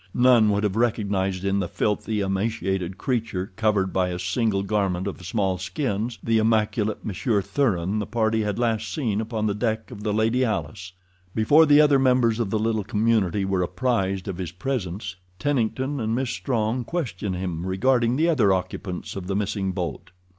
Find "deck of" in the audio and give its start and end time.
9.53-10.01